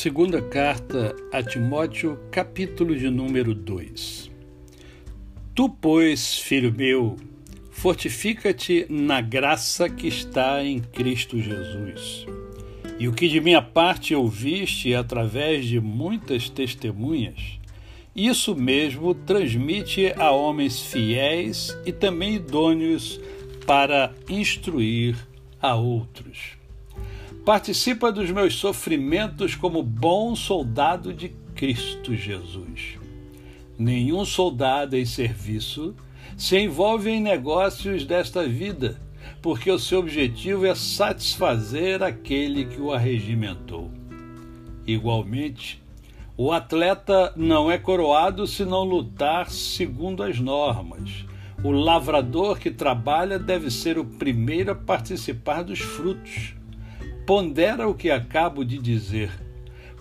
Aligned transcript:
Segunda 0.00 0.40
carta 0.40 1.12
a 1.32 1.42
Timóteo, 1.42 2.20
capítulo 2.30 2.94
de 2.94 3.10
número 3.10 3.52
2. 3.52 4.30
Tu, 5.52 5.68
pois, 5.68 6.38
filho 6.38 6.72
meu, 6.72 7.16
fortifica-te 7.72 8.86
na 8.88 9.20
graça 9.20 9.88
que 9.88 10.06
está 10.06 10.62
em 10.62 10.78
Cristo 10.78 11.40
Jesus. 11.40 12.28
E 12.96 13.08
o 13.08 13.12
que 13.12 13.26
de 13.26 13.40
minha 13.40 13.60
parte 13.60 14.14
ouviste 14.14 14.94
através 14.94 15.66
de 15.66 15.80
muitas 15.80 16.48
testemunhas, 16.48 17.58
isso 18.14 18.54
mesmo 18.54 19.12
transmite 19.12 20.12
a 20.16 20.30
homens 20.30 20.80
fiéis 20.80 21.76
e 21.84 21.90
também 21.90 22.36
idôneos 22.36 23.20
para 23.66 24.14
instruir 24.28 25.16
a 25.60 25.74
outros 25.74 26.57
participa 27.48 28.12
dos 28.12 28.30
meus 28.30 28.56
sofrimentos 28.56 29.54
como 29.54 29.82
bom 29.82 30.36
soldado 30.36 31.14
de 31.14 31.30
Cristo 31.54 32.14
Jesus. 32.14 32.98
Nenhum 33.78 34.22
soldado 34.26 34.94
em 34.94 35.06
serviço 35.06 35.96
se 36.36 36.58
envolve 36.58 37.08
em 37.08 37.22
negócios 37.22 38.04
desta 38.04 38.46
vida, 38.46 39.00
porque 39.40 39.70
o 39.70 39.78
seu 39.78 40.00
objetivo 40.00 40.66
é 40.66 40.74
satisfazer 40.74 42.02
aquele 42.02 42.66
que 42.66 42.82
o 42.82 42.92
arregimentou. 42.92 43.90
Igualmente, 44.86 45.82
o 46.36 46.52
atleta 46.52 47.32
não 47.34 47.70
é 47.70 47.78
coroado 47.78 48.46
se 48.46 48.66
não 48.66 48.84
lutar 48.84 49.48
segundo 49.48 50.22
as 50.22 50.38
normas. 50.38 51.24
O 51.64 51.70
lavrador 51.70 52.58
que 52.58 52.70
trabalha 52.70 53.38
deve 53.38 53.70
ser 53.70 53.98
o 53.98 54.04
primeiro 54.04 54.72
a 54.72 54.74
participar 54.74 55.64
dos 55.64 55.78
frutos. 55.78 56.57
Pondera 57.28 57.86
o 57.86 57.92
que 57.92 58.10
acabo 58.10 58.64
de 58.64 58.78
dizer, 58.78 59.30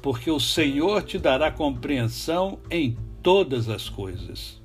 porque 0.02 0.32
o 0.32 0.40
Senhor 0.40 1.04
te 1.04 1.20
dará 1.20 1.52
compreensão 1.52 2.58
em 2.72 2.96
todas 3.22 3.68
as 3.68 3.90
coisas. 3.90 4.62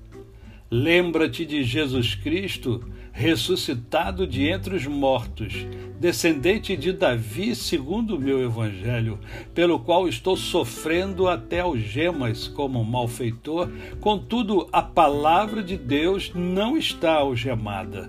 Lembra-te 0.70 1.44
de 1.44 1.64
Jesus 1.64 2.14
Cristo, 2.14 2.88
ressuscitado 3.10 4.28
de 4.28 4.46
entre 4.46 4.76
os 4.76 4.86
mortos, 4.86 5.66
descendente 5.98 6.76
de 6.76 6.92
Davi, 6.92 7.56
segundo 7.56 8.14
o 8.14 8.20
meu 8.20 8.40
evangelho, 8.40 9.18
pelo 9.52 9.80
qual 9.80 10.06
estou 10.06 10.36
sofrendo 10.36 11.26
até 11.26 11.58
algemas 11.58 12.46
como 12.46 12.80
um 12.80 12.84
malfeitor, 12.84 13.72
contudo 14.00 14.68
a 14.72 14.82
palavra 14.82 15.64
de 15.64 15.76
Deus 15.76 16.30
não 16.32 16.76
está 16.76 17.14
algemada. 17.14 18.08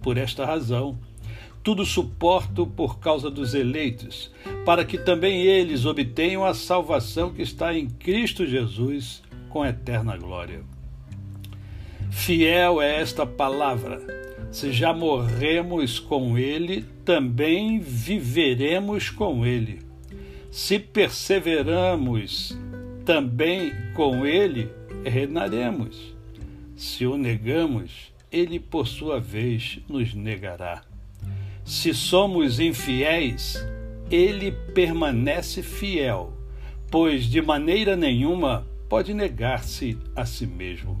Por 0.00 0.16
esta 0.16 0.46
razão, 0.46 0.96
tudo 1.62 1.84
suporto 1.84 2.66
por 2.66 2.98
causa 2.98 3.30
dos 3.30 3.54
eleitos, 3.54 4.30
para 4.64 4.84
que 4.84 4.98
também 4.98 5.42
eles 5.42 5.84
obtenham 5.84 6.44
a 6.44 6.54
salvação 6.54 7.32
que 7.32 7.42
está 7.42 7.74
em 7.76 7.88
Cristo 7.88 8.46
Jesus 8.46 9.22
com 9.48 9.64
eterna 9.64 10.16
glória. 10.16 10.62
Fiel 12.10 12.80
é 12.80 13.00
esta 13.00 13.26
palavra. 13.26 14.00
Se 14.50 14.72
já 14.72 14.92
morremos 14.92 16.00
com 16.00 16.36
Ele, 16.36 16.84
também 17.04 17.78
viveremos 17.78 19.10
com 19.10 19.46
Ele. 19.46 19.80
Se 20.50 20.78
perseveramos 20.78 22.58
também 23.04 23.72
com 23.94 24.26
Ele, 24.26 24.68
reinaremos. 25.04 26.14
Se 26.74 27.06
o 27.06 27.16
negamos, 27.16 28.12
Ele, 28.32 28.58
por 28.58 28.88
sua 28.88 29.20
vez, 29.20 29.78
nos 29.88 30.14
negará. 30.14 30.89
Se 31.64 31.94
somos 31.94 32.58
infiéis, 32.58 33.64
ele 34.10 34.50
permanece 34.50 35.62
fiel, 35.62 36.32
pois 36.90 37.24
de 37.24 37.40
maneira 37.40 37.96
nenhuma 37.96 38.66
pode 38.88 39.14
negar-se 39.14 39.96
a 40.16 40.26
si 40.26 40.46
mesmo. 40.46 40.98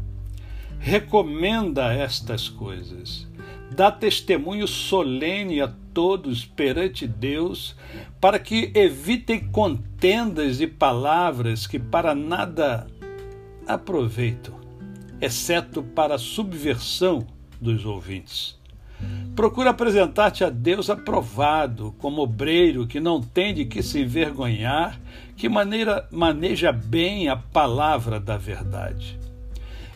Recomenda 0.78 1.92
estas 1.92 2.48
coisas. 2.48 3.28
Dá 3.74 3.90
testemunho 3.90 4.66
solene 4.66 5.60
a 5.60 5.68
todos 5.92 6.44
perante 6.44 7.06
Deus, 7.06 7.76
para 8.20 8.38
que 8.38 8.70
evitem 8.74 9.40
contendas 9.50 10.60
e 10.60 10.66
palavras 10.66 11.66
que 11.66 11.78
para 11.78 12.14
nada 12.14 12.86
aproveitam, 13.66 14.54
exceto 15.20 15.82
para 15.82 16.14
a 16.14 16.18
subversão 16.18 17.26
dos 17.60 17.84
ouvintes. 17.84 18.59
Procura 19.40 19.70
apresentar-te 19.70 20.44
a 20.44 20.50
Deus 20.50 20.90
aprovado, 20.90 21.94
como 21.98 22.20
obreiro 22.20 22.86
que 22.86 23.00
não 23.00 23.22
tem 23.22 23.54
de 23.54 23.64
que 23.64 23.82
se 23.82 24.00
envergonhar, 24.00 25.00
que 25.34 25.48
maneira 25.48 26.06
maneja 26.10 26.70
bem 26.70 27.28
a 27.28 27.36
palavra 27.36 28.20
da 28.20 28.36
verdade. 28.36 29.18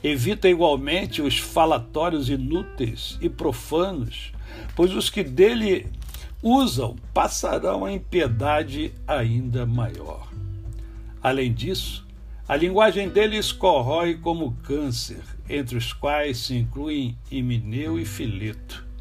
Evita 0.02 0.48
igualmente 0.48 1.20
os 1.20 1.38
falatórios 1.38 2.30
inúteis 2.30 3.18
e 3.20 3.28
profanos, 3.28 4.32
pois 4.74 4.94
os 4.94 5.10
que 5.10 5.22
dele 5.22 5.88
usam 6.42 6.96
passarão 7.12 7.84
a 7.84 7.92
impiedade 7.92 8.94
ainda 9.06 9.66
maior. 9.66 10.26
Além 11.22 11.52
disso, 11.52 12.06
a 12.48 12.56
linguagem 12.56 13.10
deles 13.10 13.52
corrói 13.52 14.14
como 14.14 14.56
câncer, 14.62 15.22
entre 15.48 15.76
os 15.76 15.92
quais 15.92 16.38
se 16.38 16.56
incluem 16.56 17.14
Himeneu 17.30 17.98
e 17.98 18.06
Fileto 18.06 18.93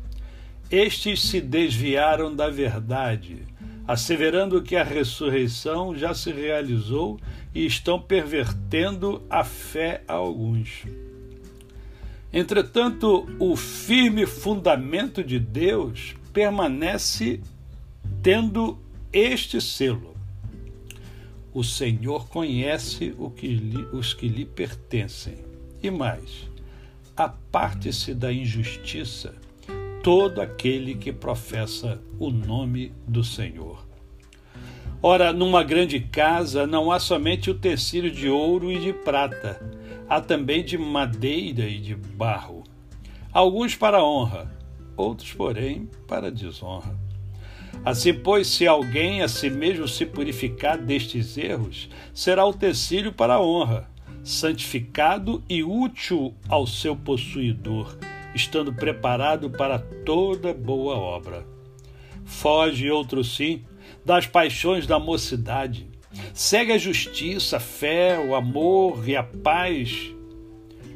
estes 0.73 1.21
se 1.21 1.39
desviaram 1.39 2.35
da 2.35 2.49
verdade, 2.49 3.43
asseverando 3.87 4.59
que 4.59 4.75
a 4.75 4.83
ressurreição 4.83 5.95
já 5.95 6.15
se 6.15 6.31
realizou 6.31 7.19
e 7.53 7.63
estão 7.63 8.01
pervertendo 8.01 9.21
a 9.29 9.43
fé 9.43 10.01
a 10.07 10.13
alguns. 10.13 10.83
Entretanto, 12.33 13.29
o 13.37 13.55
firme 13.55 14.25
fundamento 14.25 15.23
de 15.23 15.37
Deus 15.37 16.15
permanece 16.33 17.39
tendo 18.23 18.79
este 19.11 19.61
selo. 19.61 20.15
O 21.53 21.63
Senhor 21.63 22.27
conhece 22.29 23.15
os 23.91 24.15
que 24.15 24.27
lhe 24.27 24.45
pertencem. 24.45 25.37
E 25.83 25.91
mais, 25.91 26.49
aparte-se 27.15 28.15
da 28.15 28.33
injustiça 28.33 29.35
todo 30.03 30.41
aquele 30.41 30.95
que 30.95 31.13
professa 31.13 32.03
o 32.19 32.29
nome 32.29 32.91
do 33.07 33.23
Senhor. 33.23 33.87
Ora, 35.01 35.31
numa 35.31 35.63
grande 35.63 36.01
casa 36.01 36.67
não 36.67 36.91
há 36.91 36.99
somente 36.99 37.49
utensílio 37.49 38.11
de 38.11 38.27
ouro 38.27 38.69
e 38.69 38.81
de 38.81 38.91
prata, 38.91 39.61
há 40.09 40.19
também 40.19 40.61
de 40.61 40.77
madeira 40.77 41.63
e 41.69 41.79
de 41.79 41.95
barro. 41.95 42.65
Alguns 43.31 43.75
para 43.77 44.03
honra, 44.03 44.53
outros, 44.97 45.31
porém, 45.31 45.89
para 46.05 46.29
desonra. 46.29 46.99
Assim, 47.85 48.13
pois, 48.13 48.47
se 48.47 48.67
alguém 48.67 49.21
a 49.21 49.29
si 49.29 49.49
mesmo 49.49 49.87
se 49.87 50.05
purificar 50.05 50.77
destes 50.77 51.37
erros, 51.37 51.89
será 52.13 52.45
utensílio 52.45 53.13
para 53.13 53.35
a 53.35 53.41
honra, 53.41 53.89
santificado 54.21 55.41
e 55.49 55.63
útil 55.63 56.33
ao 56.49 56.67
seu 56.67 56.93
possuidor 56.93 57.97
estando 58.35 58.73
preparado 58.73 59.49
para 59.49 59.79
toda 59.79 60.53
boa 60.53 60.95
obra. 60.95 61.45
Foge, 62.25 62.89
outro 62.89 63.23
sim, 63.23 63.63
das 64.05 64.25
paixões 64.25 64.87
da 64.87 64.99
mocidade. 64.99 65.87
Segue 66.33 66.73
a 66.73 66.77
justiça, 66.77 67.57
a 67.57 67.59
fé, 67.59 68.19
o 68.19 68.35
amor 68.35 69.07
e 69.07 69.15
a 69.15 69.23
paz 69.23 70.13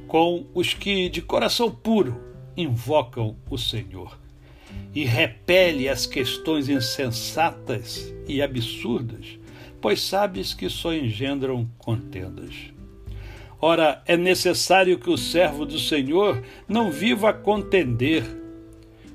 com 0.08 0.46
os 0.53 0.74
que 0.74 1.09
de 1.09 1.22
coração 1.22 1.70
puro 1.70 2.20
invocam 2.56 3.35
o 3.50 3.58
Senhor. 3.58 4.17
E 4.96 5.03
repele 5.03 5.90
as 5.90 6.06
questões 6.06 6.70
insensatas 6.70 8.14
e 8.28 8.41
absurdas, 8.41 9.38
pois 9.82 10.02
sabes 10.02 10.53
que 10.53 10.70
só 10.70 10.94
engendram 10.94 11.70
contendas. 11.78 12.77
Ora, 13.59 14.04
é 14.06 14.16
necessário 14.16 15.00
que 15.00 15.09
o 15.09 15.18
servo 15.18 15.66
do 15.66 15.80
Senhor 15.80 16.44
não 16.68 16.92
viva 16.92 17.30
a 17.30 17.34
contender, 17.34 18.24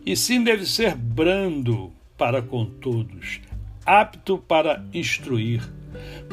e 0.04 0.16
sim 0.16 0.42
deve 0.42 0.66
ser 0.66 0.96
brando 0.96 1.92
para 2.18 2.42
com 2.42 2.66
todos, 2.66 3.40
apto 3.86 4.36
para 4.36 4.84
instruir, 4.92 5.62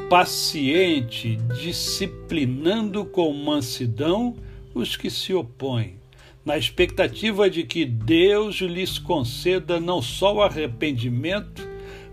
paciente, 0.09 1.37
disciplinando 1.61 3.05
com 3.05 3.31
mansidão 3.31 4.35
os 4.73 4.97
que 4.97 5.11
se 5.11 5.31
opõem, 5.31 5.97
na 6.43 6.57
expectativa 6.57 7.47
de 7.47 7.63
que 7.63 7.85
Deus 7.85 8.55
lhes 8.55 8.97
conceda 8.97 9.79
não 9.79 10.01
só 10.01 10.33
o 10.33 10.41
arrependimento, 10.41 11.68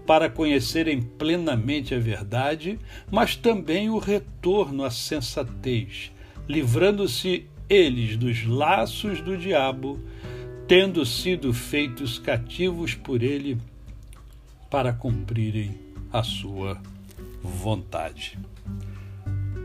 para 0.06 0.30
conhecerem 0.30 1.02
plenamente 1.02 1.94
a 1.94 1.98
verdade, 1.98 2.78
mas 3.10 3.34
também 3.34 3.90
o 3.90 3.98
retorno 3.98 4.84
à 4.84 4.90
sensatez, 4.90 6.12
livrando-se 6.48 7.46
eles 7.68 8.16
dos 8.16 8.46
laços 8.46 9.20
do 9.20 9.36
diabo, 9.36 10.00
tendo 10.68 11.04
sido 11.04 11.52
feitos 11.52 12.18
cativos 12.18 12.94
por 12.94 13.22
ele 13.22 13.58
para 14.70 14.92
cumprirem 14.92 15.74
a 16.12 16.22
sua 16.22 16.80
vontade. 17.42 18.38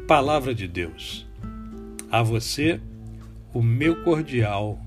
Palavra 0.07 0.53
de 0.53 0.67
Deus. 0.67 1.25
A 2.11 2.21
você, 2.21 2.81
o 3.53 3.61
meu 3.61 4.03
cordial 4.03 4.79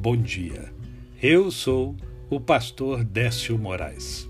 bom 0.00 0.16
dia. 0.16 0.72
Eu 1.20 1.50
sou 1.50 1.94
o 2.30 2.40
pastor 2.40 3.04
Décio 3.04 3.58
Moraes. 3.58 4.29